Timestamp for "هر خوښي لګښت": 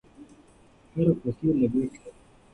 0.93-1.95